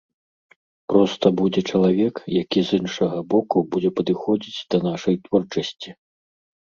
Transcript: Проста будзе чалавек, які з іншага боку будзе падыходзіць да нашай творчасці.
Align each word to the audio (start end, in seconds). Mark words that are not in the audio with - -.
Проста 0.93 1.27
будзе 1.41 1.61
чалавек, 1.73 2.15
які 2.41 2.59
з 2.69 2.81
іншага 2.81 3.17
боку 3.35 3.57
будзе 3.75 3.89
падыходзіць 4.01 4.65
да 4.73 4.77
нашай 4.87 5.15
творчасці. 5.29 5.89